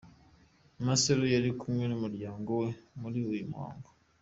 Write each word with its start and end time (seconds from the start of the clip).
Marcelo 0.85 1.25
yari 1.35 1.49
kumwe 1.59 1.85
n’umuryango 1.87 2.49
we 2.61 2.69
muri 3.01 3.19
uyu 3.31 3.43
muhango. 3.51 3.89